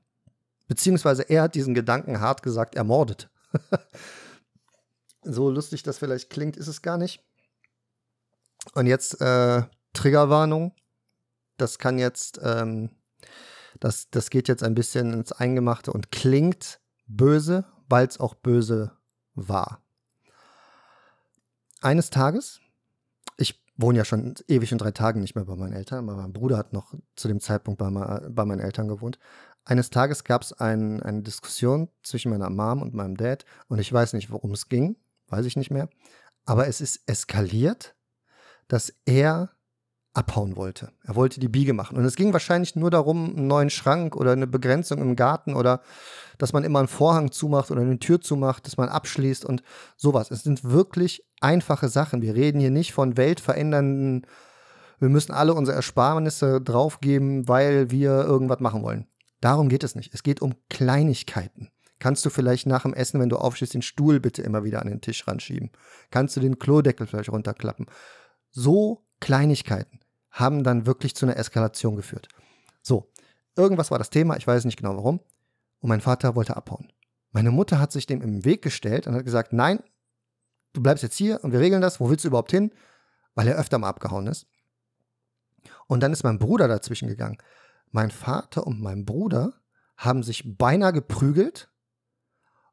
[0.67, 3.29] Beziehungsweise er hat diesen Gedanken hart gesagt ermordet.
[5.23, 7.23] so lustig das vielleicht klingt, ist es gar nicht.
[8.75, 10.75] Und jetzt äh, Triggerwarnung.
[11.57, 12.90] Das kann jetzt, ähm,
[13.79, 18.92] das, das geht jetzt ein bisschen ins Eingemachte und klingt böse, weil es auch böse
[19.35, 19.83] war
[21.83, 22.61] eines Tages,
[23.37, 26.33] ich wohne ja schon ewig und drei Tagen nicht mehr bei meinen Eltern, aber mein
[26.33, 29.18] Bruder hat noch zu dem Zeitpunkt bei, bei meinen Eltern gewohnt.
[29.64, 33.92] Eines Tages gab es ein, eine Diskussion zwischen meiner Mom und meinem Dad und ich
[33.92, 34.96] weiß nicht, worum es ging,
[35.29, 35.88] weiß ich nicht mehr.
[36.44, 37.94] Aber es ist eskaliert,
[38.73, 39.51] dass er
[40.15, 40.93] abhauen wollte.
[41.05, 41.99] Er wollte die Biege machen.
[41.99, 45.83] Und es ging wahrscheinlich nur darum, einen neuen Schrank oder eine Begrenzung im Garten oder
[46.39, 49.63] dass man immer einen Vorhang zumacht oder eine Tür zumacht, dass man abschließt und
[49.99, 50.31] sowas.
[50.31, 52.23] Es sind wirklich einfache Sachen.
[52.23, 54.27] Wir reden hier nicht von weltverändernden,
[54.99, 59.07] wir müssen alle unsere Ersparnisse draufgeben, weil wir irgendwas machen wollen.
[59.43, 60.15] Darum geht es nicht.
[60.15, 61.69] Es geht um Kleinigkeiten.
[61.99, 64.89] Kannst du vielleicht nach dem Essen, wenn du aufstehst, den Stuhl bitte immer wieder an
[64.89, 65.71] den Tisch ranschieben?
[66.11, 67.87] Kannst du den Klodeckel vielleicht runterklappen?
[68.53, 72.29] So Kleinigkeiten haben dann wirklich zu einer Eskalation geführt.
[72.83, 73.11] So,
[73.57, 75.21] irgendwas war das Thema, ich weiß nicht genau warum.
[75.81, 76.93] Und mein Vater wollte abhauen.
[77.33, 79.83] Meine Mutter hat sich dem im Weg gestellt und hat gesagt, nein,
[80.75, 82.73] du bleibst jetzt hier und wir regeln das, wo willst du überhaupt hin?
[83.35, 84.47] Weil er öfter mal abgehauen ist.
[85.87, 87.38] Und dann ist mein Bruder dazwischen gegangen.
[87.91, 89.55] Mein Vater und mein Bruder
[89.97, 91.71] haben sich beinahe geprügelt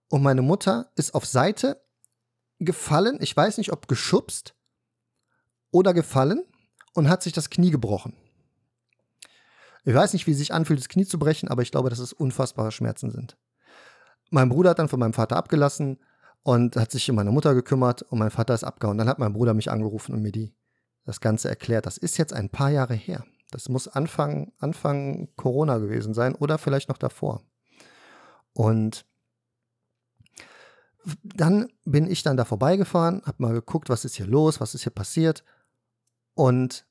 [0.09, 1.85] Und meine Mutter ist auf Seite
[2.57, 4.55] gefallen, ich weiß nicht, ob geschubst
[5.71, 6.43] oder gefallen
[6.93, 8.13] und hat sich das Knie gebrochen.
[9.85, 11.99] Ich weiß nicht, wie es sich anfühlt, das Knie zu brechen, aber ich glaube, dass
[11.99, 13.37] es unfassbare Schmerzen sind.
[14.29, 15.99] Mein Bruder hat dann von meinem Vater abgelassen
[16.43, 18.97] und hat sich um meine Mutter gekümmert und mein Vater ist abgehauen.
[18.97, 20.55] Dann hat mein Bruder mich angerufen und mir die,
[21.05, 21.85] das Ganze erklärt.
[21.85, 23.25] Das ist jetzt ein paar Jahre her.
[23.51, 27.43] Das muss Anfang, Anfang Corona gewesen sein oder vielleicht noch davor.
[28.53, 29.05] Und
[31.23, 34.83] dann bin ich dann da vorbeigefahren, habe mal geguckt, was ist hier los, was ist
[34.83, 35.43] hier passiert.
[36.39, 36.85] Und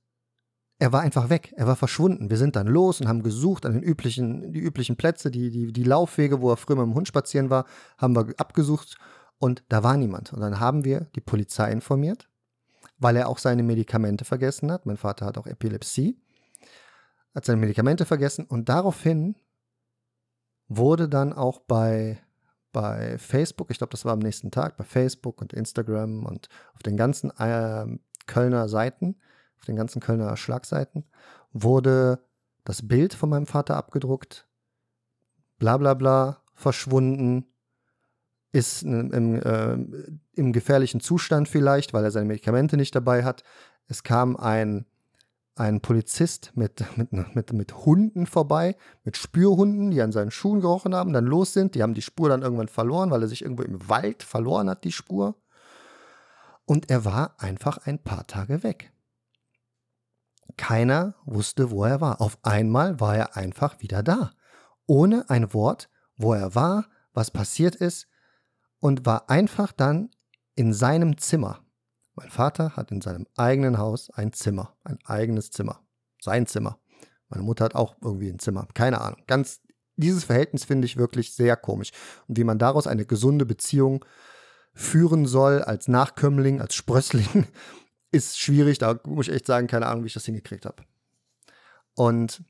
[0.78, 2.28] er war einfach weg, er war verschwunden.
[2.28, 5.72] Wir sind dann los und haben gesucht an den üblichen, die üblichen Plätze, die, die,
[5.72, 7.64] die Laufwege, wo er früher mit dem Hund spazieren war,
[7.96, 8.98] haben wir abgesucht
[9.38, 10.34] und da war niemand.
[10.34, 12.28] Und dann haben wir die Polizei informiert,
[12.98, 14.84] weil er auch seine Medikamente vergessen hat.
[14.84, 16.20] Mein Vater hat auch Epilepsie,
[17.34, 19.34] hat seine Medikamente vergessen und daraufhin
[20.68, 22.20] wurde dann auch bei
[22.74, 26.82] bei Facebook, ich glaube, das war am nächsten Tag, bei Facebook und Instagram und auf
[26.82, 27.86] den ganzen äh,
[28.26, 29.16] Kölner Seiten,
[29.58, 31.04] auf den ganzen Kölner Schlagseiten,
[31.52, 32.20] wurde
[32.64, 34.46] das Bild von meinem Vater abgedruckt,
[35.58, 37.46] bla bla bla, verschwunden,
[38.52, 39.74] ist im, äh,
[40.34, 43.44] im gefährlichen Zustand vielleicht, weil er seine Medikamente nicht dabei hat.
[43.86, 44.86] Es kam ein
[45.58, 50.94] ein Polizist mit, mit, mit, mit Hunden vorbei, mit Spürhunden, die an seinen Schuhen gerochen
[50.94, 51.74] haben, dann los sind.
[51.74, 54.84] Die haben die Spur dann irgendwann verloren, weil er sich irgendwo im Wald verloren hat,
[54.84, 55.34] die Spur.
[56.64, 58.92] Und er war einfach ein paar Tage weg.
[60.58, 62.20] Keiner wusste, wo er war.
[62.20, 64.32] Auf einmal war er einfach wieder da.
[64.86, 68.08] Ohne ein Wort, wo er war, was passiert ist
[68.80, 70.10] und war einfach dann
[70.54, 71.60] in seinem Zimmer.
[72.14, 75.80] Mein Vater hat in seinem eigenen Haus ein Zimmer, ein eigenes Zimmer,
[76.20, 76.78] sein Zimmer.
[77.28, 79.22] Meine Mutter hat auch irgendwie ein Zimmer, keine Ahnung.
[79.26, 79.60] Ganz
[79.96, 81.92] dieses Verhältnis finde ich wirklich sehr komisch
[82.26, 84.04] und wie man daraus eine gesunde Beziehung
[84.74, 87.46] führen soll als Nachkömmling, als Sprössling,
[88.10, 88.78] ist schwierig.
[88.78, 90.84] Da muss ich echt sagen, keine Ahnung, wie ich das hingekriegt habe.
[91.94, 92.42] Und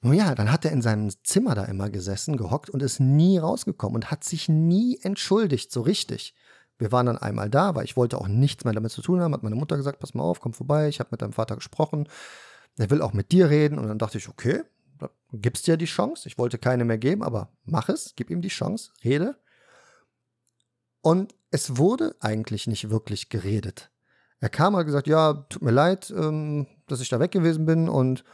[0.00, 3.38] nun ja, dann hat er in seinem Zimmer da immer gesessen, gehockt und ist nie
[3.38, 6.34] rausgekommen und hat sich nie entschuldigt, so richtig.
[6.76, 9.32] Wir waren dann einmal da, weil ich wollte auch nichts mehr damit zu tun haben.
[9.32, 10.88] Hat meine Mutter gesagt, pass mal auf, komm vorbei.
[10.88, 12.08] Ich habe mit deinem Vater gesprochen.
[12.76, 13.78] Er will auch mit dir reden.
[13.78, 14.62] Und dann dachte ich, okay,
[15.32, 16.28] gibst dir die Chance.
[16.28, 19.36] Ich wollte keine mehr geben, aber mach es, gib ihm die Chance, rede.
[21.04, 23.90] Und es wurde eigentlich nicht wirklich geredet.
[24.40, 27.66] Er kam und hat gesagt, ja, tut mir leid, ähm, dass ich da weg gewesen
[27.66, 27.90] bin.
[27.90, 28.24] Und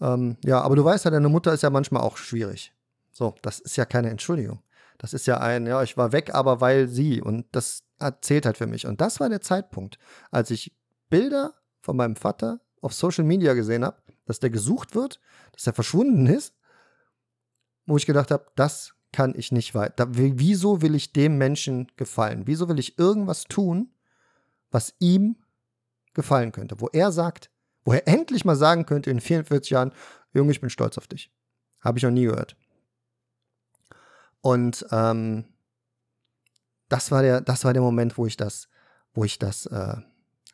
[0.00, 2.74] ähm, ja, aber du weißt ja, deine Mutter ist ja manchmal auch schwierig.
[3.12, 4.60] So, das ist ja keine Entschuldigung.
[4.98, 7.22] Das ist ja ein, ja, ich war weg, aber weil sie.
[7.22, 8.88] Und das erzählt halt für mich.
[8.88, 9.96] Und das war der Zeitpunkt,
[10.32, 10.76] als ich
[11.10, 15.20] Bilder von meinem Vater auf Social Media gesehen habe, dass der gesucht wird,
[15.52, 16.54] dass er verschwunden ist,
[17.86, 20.06] wo ich gedacht habe, das kann ich nicht weiter.
[20.10, 22.46] Wieso will ich dem Menschen gefallen?
[22.46, 23.92] Wieso will ich irgendwas tun,
[24.70, 25.36] was ihm
[26.14, 26.80] gefallen könnte?
[26.80, 27.50] Wo er sagt,
[27.84, 29.92] wo er endlich mal sagen könnte in 44 Jahren,
[30.32, 31.32] Junge, ich bin stolz auf dich.
[31.80, 32.56] Habe ich noch nie gehört.
[34.42, 35.44] Und ähm,
[36.88, 38.68] das war der, das war der Moment, wo ich das,
[39.12, 39.96] wo ich das äh,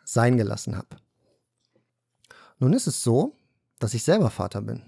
[0.04, 0.96] sein gelassen habe.
[2.58, 3.36] Nun ist es so,
[3.78, 4.82] dass ich selber Vater bin.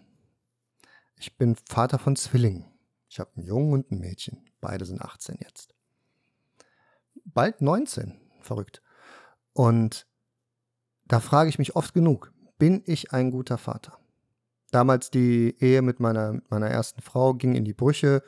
[1.16, 2.64] Ich bin Vater von Zwillingen.
[3.08, 4.44] Ich habe einen Jungen und ein Mädchen.
[4.60, 5.74] Beide sind 18 jetzt.
[7.24, 8.20] Bald 19.
[8.40, 8.82] Verrückt.
[9.52, 10.06] Und
[11.06, 13.98] da frage ich mich oft genug, bin ich ein guter Vater?
[14.70, 18.22] Damals die Ehe mit meiner, meiner ersten Frau ging in die Brüche.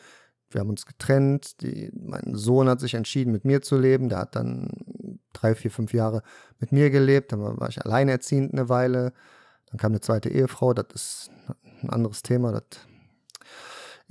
[0.49, 1.61] Wir haben uns getrennt.
[1.61, 4.09] Die, mein Sohn hat sich entschieden, mit mir zu leben.
[4.09, 6.23] Der hat dann drei, vier, fünf Jahre
[6.59, 7.33] mit mir gelebt.
[7.33, 9.12] Dann war ich alleinerziehend eine Weile.
[9.66, 10.73] Dann kam eine zweite Ehefrau.
[10.73, 11.31] Das ist
[11.83, 12.53] ein anderes Thema.
[12.53, 12.64] Das,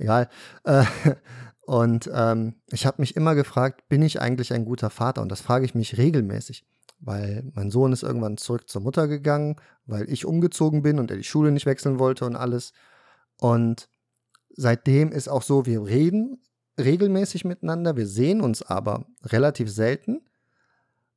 [0.00, 0.28] egal.
[0.64, 0.84] Äh,
[1.60, 5.22] und ähm, ich habe mich immer gefragt, bin ich eigentlich ein guter Vater?
[5.22, 6.64] Und das frage ich mich regelmäßig,
[6.98, 11.16] weil mein Sohn ist irgendwann zurück zur Mutter gegangen, weil ich umgezogen bin und er
[11.16, 12.72] die Schule nicht wechseln wollte und alles.
[13.38, 13.88] Und
[14.56, 16.42] Seitdem ist auch so, wir reden
[16.78, 20.20] regelmäßig miteinander, wir sehen uns aber relativ selten.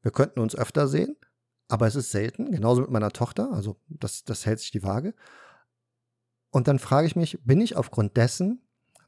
[0.02, 1.18] Wir könnten uns öfter sehen,
[1.68, 5.14] aber es ist selten, genauso mit meiner Tochter, also das, das hält sich die Waage.
[6.52, 8.62] Und dann frage ich mich, bin ich aufgrund dessen,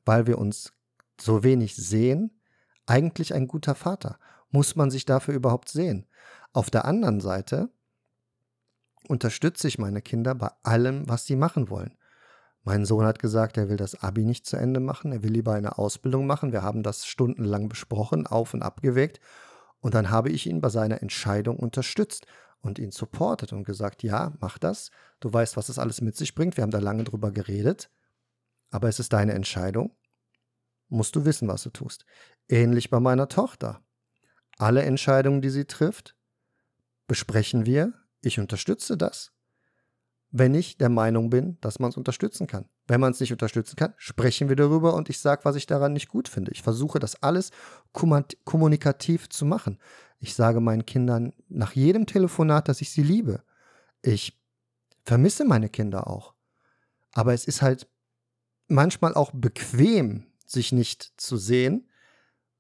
[0.05, 0.73] weil wir uns
[1.19, 2.39] so wenig sehen,
[2.85, 4.19] eigentlich ein guter Vater?
[4.49, 6.07] Muss man sich dafür überhaupt sehen?
[6.53, 7.69] Auf der anderen Seite
[9.07, 11.97] unterstütze ich meine Kinder bei allem, was sie machen wollen.
[12.63, 15.53] Mein Sohn hat gesagt, er will das Abi nicht zu Ende machen, er will lieber
[15.53, 16.51] eine Ausbildung machen.
[16.51, 19.19] Wir haben das stundenlang besprochen, auf und abgewegt.
[19.81, 22.25] Und dann habe ich ihn bei seiner Entscheidung unterstützt
[22.61, 24.89] und ihn supportet und gesagt, ja, mach das.
[25.19, 26.57] Du weißt, was das alles mit sich bringt.
[26.57, 27.91] Wir haben da lange drüber geredet.
[28.75, 29.95] Aber es ist deine Entscheidung.
[30.89, 32.05] musst du wissen, was du tust.
[32.49, 33.81] Ähnlich bei meiner Tochter.
[34.57, 36.13] Alle Entscheidungen, die sie trifft,
[37.07, 37.93] besprechen wir.
[38.19, 39.31] Ich unterstütze das,
[40.29, 42.67] wenn ich der Meinung bin, dass man es unterstützen kann.
[42.85, 45.93] Wenn man es nicht unterstützen kann, sprechen wir darüber und ich sage, was ich daran
[45.93, 46.51] nicht gut finde.
[46.51, 47.51] Ich versuche das alles
[47.93, 49.79] kommunikativ zu machen.
[50.19, 53.41] Ich sage meinen Kindern nach jedem Telefonat, dass ich sie liebe.
[54.01, 54.37] Ich
[55.05, 56.33] vermisse meine Kinder auch.
[57.13, 57.87] Aber es ist halt
[58.67, 61.89] manchmal auch bequem, sich nicht zu sehen,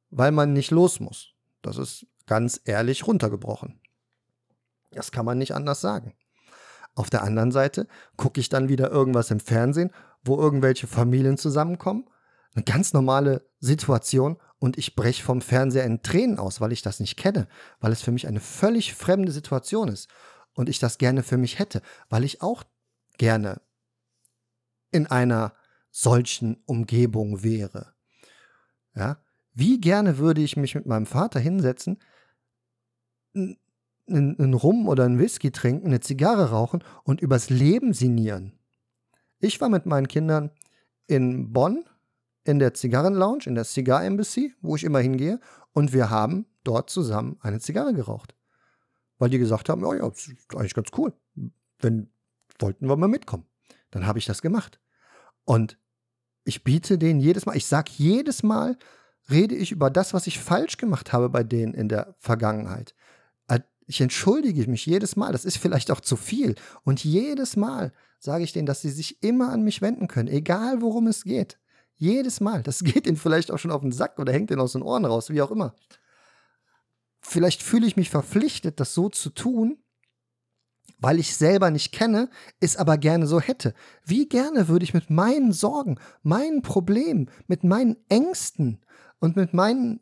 [0.09, 1.33] weil man nicht los muss.
[1.61, 3.79] Das ist ganz ehrlich runtergebrochen.
[4.91, 6.15] Das kann man nicht anders sagen.
[6.95, 9.91] Auf der anderen Seite gucke ich dann wieder irgendwas im Fernsehen,
[10.23, 12.09] wo irgendwelche Familien zusammenkommen.
[12.53, 17.01] Eine ganz normale Situation und ich breche vom Fernseher in Tränen aus, weil ich das
[17.01, 17.47] nicht kenne,
[17.81, 20.09] weil es für mich eine völlig fremde Situation ist
[20.53, 22.63] und ich das gerne für mich hätte, weil ich auch
[23.17, 23.61] gerne
[24.91, 25.53] in einer
[25.95, 27.93] solchen Umgebung wäre.
[28.95, 29.21] Ja,
[29.53, 31.99] wie gerne würde ich mich mit meinem Vater hinsetzen,
[33.33, 38.51] einen Rum oder einen Whisky trinken, eine Zigarre rauchen und übers Leben sinnieren.
[39.39, 40.51] Ich war mit meinen Kindern
[41.07, 41.85] in Bonn
[42.43, 45.39] in der Zigarrenlounge, in der Cigar Embassy, wo ich immer hingehe,
[45.71, 48.35] und wir haben dort zusammen eine Zigarre geraucht.
[49.17, 51.13] Weil die gesagt haben, oh ja, das ist eigentlich ganz cool.
[51.79, 52.09] Wenn
[52.59, 53.45] wollten wir mal mitkommen.
[53.91, 54.79] Dann habe ich das gemacht.
[55.45, 55.77] Und
[56.45, 58.77] ich biete denen jedes Mal, ich sage jedes Mal,
[59.29, 62.93] rede ich über das, was ich falsch gemacht habe bei denen in der Vergangenheit.
[63.47, 66.55] Äh, ich entschuldige mich jedes Mal, das ist vielleicht auch zu viel.
[66.83, 70.81] Und jedes Mal sage ich denen, dass sie sich immer an mich wenden können, egal
[70.81, 71.59] worum es geht.
[71.95, 72.61] Jedes Mal.
[72.61, 75.05] Das geht ihnen vielleicht auch schon auf den Sack oder hängt ihnen aus den Ohren
[75.05, 75.75] raus, wie auch immer.
[77.21, 79.79] Vielleicht fühle ich mich verpflichtet, das so zu tun,
[80.99, 82.29] weil ich selber nicht kenne,
[82.59, 83.73] es aber gerne so hätte.
[84.05, 88.83] Wie gerne würde ich mit meinen Sorgen, meinen Problemen, mit meinen Ängsten
[89.19, 89.99] und mit, meinen,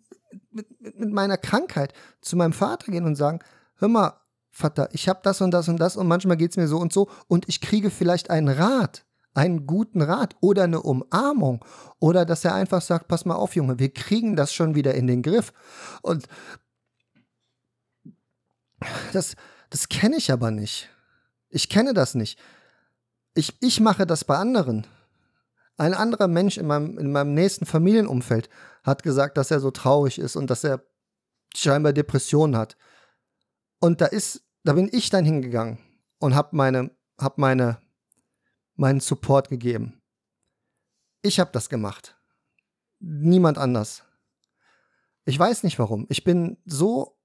[0.51, 3.39] mit, mit meiner Krankheit zu meinem Vater gehen und sagen,
[3.75, 4.19] hör mal,
[4.51, 6.93] Vater, ich habe das und das und das und manchmal geht es mir so und
[6.93, 9.03] so und ich kriege vielleicht einen Rat,
[9.33, 11.65] einen guten Rat oder eine Umarmung
[11.99, 15.07] oder dass er einfach sagt, pass mal auf, Junge, wir kriegen das schon wieder in
[15.07, 15.53] den Griff.
[16.03, 16.27] Und
[19.11, 19.35] das,
[19.73, 20.87] das kenne ich aber nicht.
[21.49, 22.39] Ich kenne das nicht.
[23.33, 24.85] Ich, ich mache das bei anderen.
[25.77, 28.49] Ein anderer Mensch in meinem, in meinem nächsten Familienumfeld
[28.83, 30.85] hat gesagt, dass er so traurig ist und dass er
[31.55, 32.77] scheinbar Depressionen hat.
[33.79, 35.79] Und da ist, da bin ich dann hingegangen
[36.19, 37.81] und habe meine, hab meine,
[38.75, 39.99] meinen Support gegeben.
[41.23, 42.15] Ich habe das gemacht.
[42.99, 44.03] Niemand anders.
[45.25, 46.05] Ich weiß nicht warum.
[46.09, 47.17] Ich bin so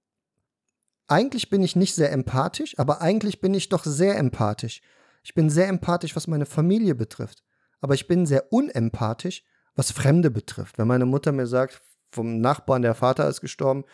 [1.09, 4.83] eigentlich bin ich nicht sehr empathisch, aber eigentlich bin ich doch sehr empathisch.
[5.25, 7.43] Ich bin sehr empathisch, was meine Familie betrifft.
[7.81, 9.45] Aber ich bin sehr unempathisch,
[9.75, 10.79] was Fremde betrifft.
[10.79, 13.85] Wenn meine Mutter mir sagt, vom Nachbarn, der Vater ist gestorben,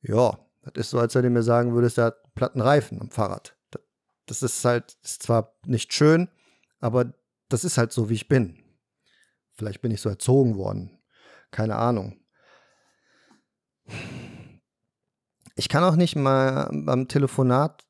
[0.00, 3.10] ja, das ist so, als wenn du mir sagen würdest, der hat platten Reifen am
[3.10, 3.56] Fahrrad.
[4.26, 6.28] Das ist halt, ist zwar nicht schön,
[6.78, 7.12] aber
[7.48, 8.62] das ist halt so, wie ich bin.
[9.52, 10.98] Vielleicht bin ich so erzogen worden.
[11.50, 12.18] Keine Ahnung.
[15.62, 17.86] Ich kann auch nicht mal beim Telefonat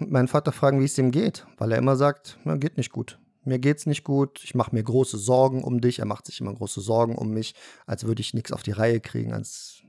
[0.00, 3.20] meinen Vater fragen, wie es ihm geht, weil er immer sagt, ja, geht nicht gut.
[3.44, 6.00] Mir geht's nicht gut, ich mache mir große Sorgen um dich.
[6.00, 7.54] Er macht sich immer große Sorgen um mich,
[7.86, 9.84] als würde ich nichts auf die Reihe kriegen, als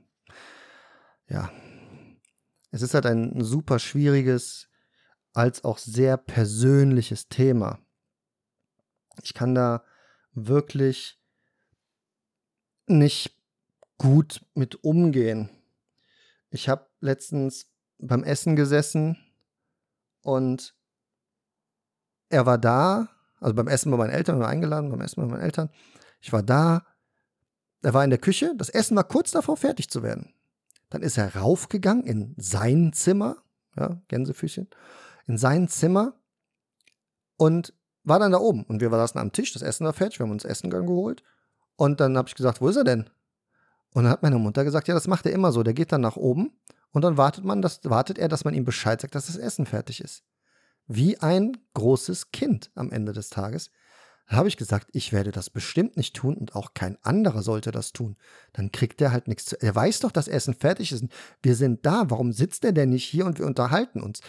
[1.28, 1.52] ja.
[2.70, 4.70] Es ist halt ein super schwieriges,
[5.34, 7.80] als auch sehr persönliches Thema.
[9.24, 9.84] Ich kann da
[10.34, 11.20] wirklich
[12.86, 13.36] nicht
[13.98, 15.50] gut mit umgehen.
[16.52, 17.68] Ich habe letztens
[18.00, 19.18] beim Essen gesessen
[20.22, 20.76] und
[22.30, 25.28] er war da, also beim Essen bei meinen Eltern, wir waren eingeladen beim Essen bei
[25.28, 25.70] meinen Eltern.
[26.20, 26.86] Ich war da,
[27.82, 30.34] er war in der Küche, das Essen war kurz davor, fertig zu werden.
[30.90, 33.38] Dann ist er raufgegangen in sein Zimmer,
[33.76, 34.68] ja, Gänsefüßchen,
[35.28, 36.14] in sein Zimmer
[37.38, 38.64] und war dann da oben.
[38.64, 41.24] Und wir saßen am Tisch, das Essen war fertig, wir haben uns Essen geholt.
[41.76, 43.10] Und dann habe ich gesagt, wo ist er denn?
[43.94, 45.62] Und dann hat meine Mutter gesagt, ja, das macht er immer so.
[45.64, 46.52] Der geht dann nach oben
[46.98, 49.68] und dann wartet man, das, wartet er, dass man ihm Bescheid sagt, dass das Essen
[49.68, 50.24] fertig ist.
[50.88, 53.70] Wie ein großes Kind am Ende des Tages.
[54.28, 57.70] Da habe ich gesagt, ich werde das bestimmt nicht tun und auch kein anderer sollte
[57.70, 58.18] das tun.
[58.52, 59.62] Dann kriegt er halt nichts zu.
[59.62, 61.06] Er weiß doch, dass Essen fertig ist.
[61.44, 62.10] Wir sind da.
[62.10, 64.22] Warum sitzt er denn nicht hier und wir unterhalten uns?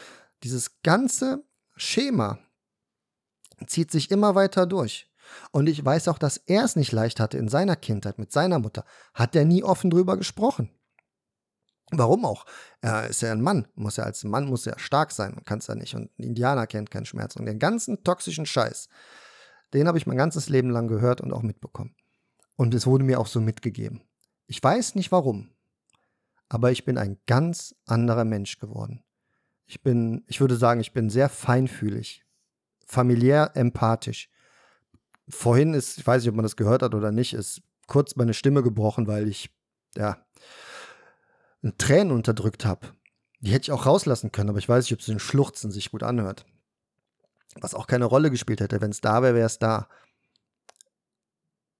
[0.43, 1.43] Dieses ganze
[1.75, 2.39] Schema
[3.67, 5.11] zieht sich immer weiter durch.
[5.53, 8.59] Und ich weiß auch, dass er es nicht leicht hatte in seiner Kindheit mit seiner
[8.59, 8.85] Mutter.
[9.15, 10.69] Hat er nie offen drüber gesprochen.
[11.91, 12.45] Warum auch?
[12.81, 15.59] Er ist ja ein Mann, muss ja als Mann muss er stark sein und kann
[15.59, 15.95] es ja nicht.
[15.95, 17.37] Und ein Indianer kennt keinen Schmerz.
[17.37, 18.89] Und den ganzen toxischen Scheiß,
[19.73, 21.95] den habe ich mein ganzes Leben lang gehört und auch mitbekommen.
[22.57, 24.03] Und es wurde mir auch so mitgegeben.
[24.47, 25.51] Ich weiß nicht warum,
[26.49, 29.03] aber ich bin ein ganz anderer Mensch geworden.
[29.67, 32.25] Ich bin, ich würde sagen, ich bin sehr feinfühlig,
[32.87, 34.31] familiär empathisch.
[35.29, 38.35] Vorhin ist, ich weiß nicht, ob man das gehört hat oder nicht, ist kurz meine
[38.35, 39.51] Stimme gebrochen, weil ich,
[39.95, 40.19] ja,
[41.79, 42.89] Tränen unterdrückt habe.
[43.41, 45.91] Die hätte ich auch rauslassen können, aber ich weiß nicht, ob es den Schluchzen sich
[45.91, 46.45] gut anhört.
[47.61, 48.81] Was auch keine Rolle gespielt hätte.
[48.81, 49.89] Wenn es da wäre, wäre es da.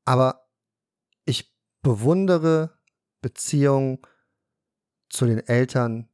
[0.05, 0.49] Aber
[1.25, 2.79] ich bewundere
[3.21, 3.99] Beziehungen
[5.11, 6.09] zu den Eltern,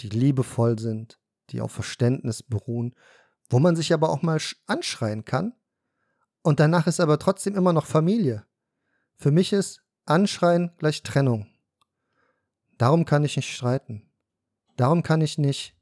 [0.00, 2.94] die liebevoll sind, die auf Verständnis beruhen,
[3.48, 5.54] wo man sich aber auch mal anschreien kann.
[6.42, 8.46] Und danach ist aber trotzdem immer noch Familie.
[9.16, 11.46] Für mich ist Anschreien gleich Trennung.
[12.78, 14.02] Darum kann ich nicht streiten.
[14.76, 15.76] Darum kann ich nicht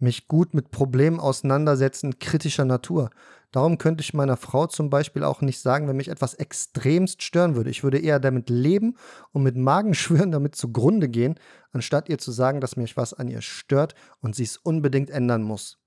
[0.00, 3.10] mich gut mit Problemen auseinandersetzen kritischer Natur.
[3.50, 7.56] Darum könnte ich meiner Frau zum Beispiel auch nicht sagen, wenn mich etwas extremst stören
[7.56, 7.70] würde.
[7.70, 8.96] Ich würde eher damit leben
[9.32, 11.38] und mit Magenschwüren damit zugrunde gehen,
[11.72, 15.42] anstatt ihr zu sagen, dass mich was an ihr stört und sie es unbedingt ändern
[15.42, 15.78] muss,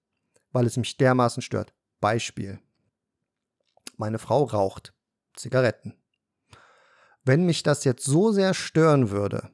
[0.52, 1.74] weil es mich dermaßen stört.
[2.00, 2.60] Beispiel.
[3.98, 4.94] Meine Frau raucht
[5.36, 5.94] Zigaretten.
[7.24, 9.52] Wenn mich das jetzt so sehr stören würde,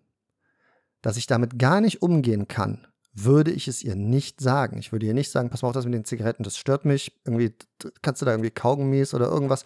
[1.08, 4.78] dass ich damit gar nicht umgehen kann, würde ich es ihr nicht sagen.
[4.78, 7.17] Ich würde ihr nicht sagen, pass mal auf das mit den Zigaretten, das stört mich.
[7.24, 7.56] Irgendwie
[8.02, 9.63] kannst du da irgendwie Kaugummis oder irgendwas.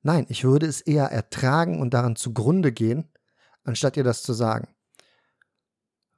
[0.00, 3.12] Nein, ich würde es eher ertragen und daran zugrunde gehen,
[3.64, 4.66] anstatt ihr das zu sagen.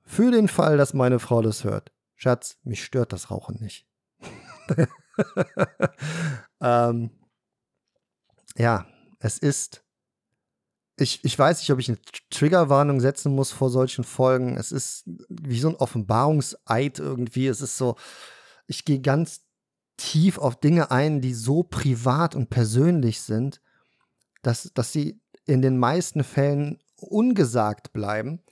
[0.03, 1.91] Für den Fall, dass meine Frau das hört.
[2.15, 3.89] Schatz, mich stört das Rauchen nicht.
[6.61, 7.11] ähm,
[8.57, 8.87] ja,
[9.19, 9.83] es ist
[11.01, 11.99] ich, ich weiß nicht, ob ich eine
[12.31, 14.57] Triggerwarnung setzen muss vor solchen Folgen.
[14.57, 17.47] Es ist wie so ein Offenbarungseid irgendwie.
[17.47, 17.97] Es ist so,
[18.67, 19.47] ich gehe ganz
[19.97, 23.61] tief auf Dinge ein, die so privat und persönlich sind,
[24.43, 28.43] dass, dass sie in den meisten Fällen ungesagt bleiben.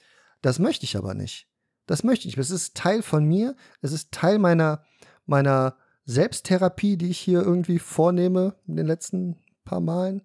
[0.43, 1.49] Das möchte ich aber nicht.
[1.87, 2.37] Das möchte ich.
[2.37, 3.57] Es ist Teil von mir.
[3.81, 4.85] Es ist Teil meiner,
[5.27, 10.23] meiner Selbsttherapie, die ich hier irgendwie vornehme in den letzten paar Malen.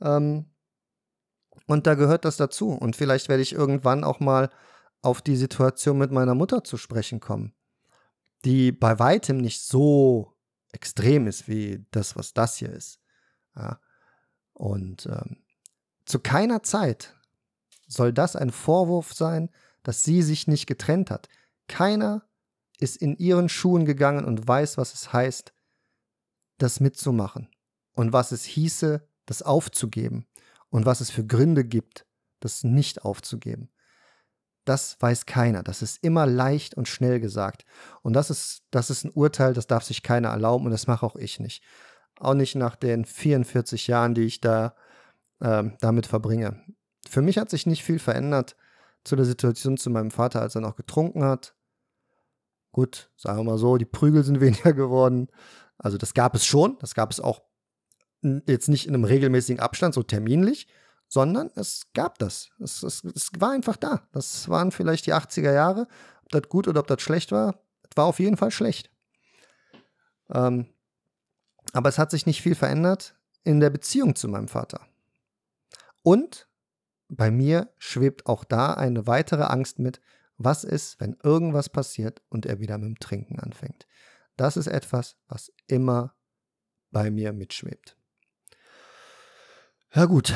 [0.00, 0.46] Ähm,
[1.66, 2.70] und da gehört das dazu.
[2.70, 4.50] Und vielleicht werde ich irgendwann auch mal
[5.00, 7.54] auf die Situation mit meiner Mutter zu sprechen kommen,
[8.44, 10.36] die bei weitem nicht so
[10.72, 13.00] extrem ist wie das, was das hier ist.
[13.56, 13.80] Ja.
[14.52, 15.42] Und ähm,
[16.04, 17.14] zu keiner Zeit
[17.86, 19.50] soll das ein Vorwurf sein,
[19.82, 21.28] dass sie sich nicht getrennt hat.
[21.68, 22.24] Keiner
[22.78, 25.52] ist in ihren Schuhen gegangen und weiß, was es heißt,
[26.58, 27.48] das mitzumachen
[27.92, 30.26] und was es hieße, das aufzugeben
[30.72, 32.06] und was es für Gründe gibt,
[32.40, 33.70] das nicht aufzugeben.
[34.64, 35.62] Das weiß keiner.
[35.62, 37.66] Das ist immer leicht und schnell gesagt.
[38.02, 41.04] Und das ist, das ist ein Urteil, das darf sich keiner erlauben und das mache
[41.04, 41.62] auch ich nicht.
[42.18, 44.74] Auch nicht nach den 44 Jahren, die ich da
[45.40, 46.64] äh, damit verbringe.
[47.06, 48.56] Für mich hat sich nicht viel verändert
[49.04, 51.54] zu der Situation zu meinem Vater, als er noch getrunken hat.
[52.70, 55.28] Gut, sagen wir mal so, die Prügel sind weniger geworden.
[55.76, 57.42] Also das gab es schon, das gab es auch
[58.22, 60.68] jetzt nicht in einem regelmäßigen Abstand, so terminlich,
[61.08, 62.50] sondern es gab das.
[62.58, 64.08] Es, es, es war einfach da.
[64.12, 65.88] Das waren vielleicht die 80er Jahre.
[66.24, 67.60] Ob das gut oder ob das schlecht war,
[67.94, 68.90] war auf jeden Fall schlecht.
[70.30, 70.66] Ähm,
[71.72, 74.86] aber es hat sich nicht viel verändert in der Beziehung zu meinem Vater.
[76.02, 76.48] Und
[77.08, 80.00] bei mir schwebt auch da eine weitere Angst mit,
[80.38, 83.86] was ist, wenn irgendwas passiert und er wieder mit dem Trinken anfängt.
[84.36, 86.14] Das ist etwas, was immer
[86.90, 87.96] bei mir mitschwebt.
[89.94, 90.34] Ja gut,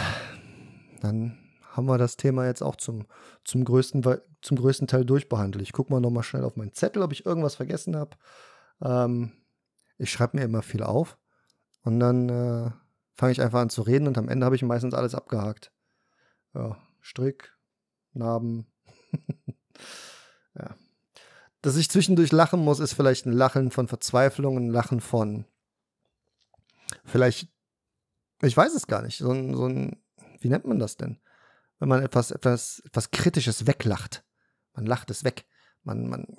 [1.00, 1.38] dann
[1.72, 3.06] haben wir das Thema jetzt auch zum,
[3.42, 4.04] zum, größten,
[4.42, 5.62] zum größten Teil durchbehandelt.
[5.62, 8.18] Ich gucke mal nochmal schnell auf meinen Zettel, ob ich irgendwas vergessen habe.
[8.82, 9.32] Ähm,
[9.96, 11.16] ich schreibe mir immer viel auf
[11.84, 12.70] und dann äh,
[13.14, 15.72] fange ich einfach an zu reden und am Ende habe ich meistens alles abgehakt.
[16.52, 17.56] Ja, Strick,
[18.12, 18.66] Narben.
[20.54, 20.76] ja.
[21.62, 25.46] Dass ich zwischendurch lachen muss, ist vielleicht ein Lachen von Verzweiflung, ein Lachen von
[27.06, 27.55] vielleicht
[28.42, 29.18] ich weiß es gar nicht.
[29.18, 30.03] So ein, so ein,
[30.40, 31.18] wie nennt man das denn?
[31.79, 34.25] Wenn man etwas, etwas, etwas Kritisches weglacht.
[34.75, 35.46] Man lacht es weg.
[35.83, 36.38] Man, man,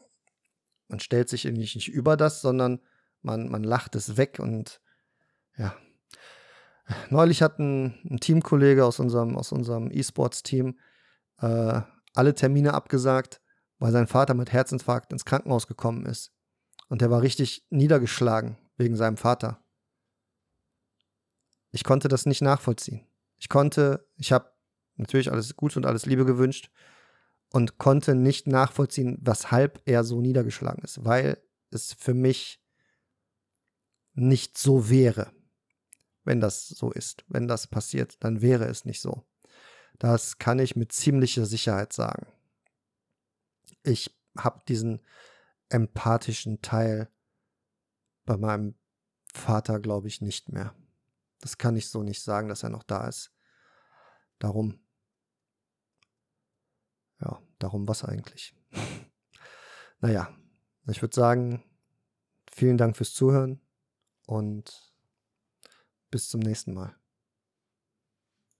[0.88, 2.80] man stellt sich irgendwie nicht über das, sondern
[3.22, 4.82] man, man lacht es weg und
[5.58, 5.76] ja.
[7.10, 10.80] Neulich hat ein, ein Teamkollege aus unserem, aus unserem E-Sports-Team
[11.40, 11.82] äh,
[12.14, 13.42] alle Termine abgesagt,
[13.80, 16.32] weil sein Vater mit Herzinfarkt ins Krankenhaus gekommen ist.
[16.88, 19.60] Und der war richtig niedergeschlagen wegen seinem Vater.
[21.78, 23.06] Ich konnte das nicht nachvollziehen.
[23.38, 24.52] Ich konnte, ich habe
[24.96, 26.72] natürlich alles Gute und alles Liebe gewünscht
[27.52, 31.38] und konnte nicht nachvollziehen, weshalb er so niedergeschlagen ist, weil
[31.70, 32.60] es für mich
[34.16, 35.32] nicht so wäre.
[36.24, 37.24] wenn das so ist.
[37.28, 39.28] Wenn das passiert, dann wäre es nicht so.
[40.00, 42.26] Das kann ich mit ziemlicher Sicherheit sagen.
[43.84, 45.06] Ich habe diesen
[45.70, 47.08] empathischen Teil
[48.26, 48.74] bei meinem
[49.32, 50.74] Vater, glaube ich, nicht mehr.
[51.40, 53.32] Das kann ich so nicht sagen, dass er noch da ist.
[54.40, 54.80] Darum.
[57.20, 58.56] Ja, darum was eigentlich.
[60.00, 60.30] naja,
[60.88, 61.64] ich würde sagen,
[62.52, 63.62] vielen Dank fürs Zuhören
[64.26, 64.94] und
[66.10, 66.96] bis zum nächsten Mal.